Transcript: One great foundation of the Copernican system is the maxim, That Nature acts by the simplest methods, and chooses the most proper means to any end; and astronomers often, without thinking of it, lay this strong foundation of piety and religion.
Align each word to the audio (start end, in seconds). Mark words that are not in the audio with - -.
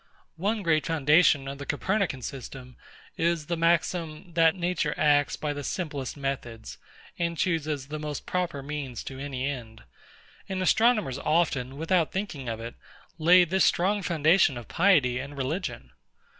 One 0.37 0.63
great 0.63 0.87
foundation 0.87 1.47
of 1.47 1.59
the 1.59 1.65
Copernican 1.67 2.23
system 2.23 2.75
is 3.17 3.45
the 3.45 3.55
maxim, 3.55 4.33
That 4.33 4.55
Nature 4.55 4.95
acts 4.97 5.35
by 5.35 5.53
the 5.53 5.63
simplest 5.63 6.17
methods, 6.17 6.79
and 7.19 7.37
chooses 7.37 7.85
the 7.89 7.99
most 7.99 8.25
proper 8.25 8.63
means 8.63 9.03
to 9.03 9.19
any 9.19 9.45
end; 9.45 9.83
and 10.49 10.59
astronomers 10.59 11.19
often, 11.19 11.77
without 11.77 12.11
thinking 12.11 12.49
of 12.49 12.59
it, 12.59 12.73
lay 13.19 13.43
this 13.43 13.63
strong 13.63 14.01
foundation 14.01 14.57
of 14.57 14.67
piety 14.67 15.19
and 15.19 15.37
religion. 15.37 15.91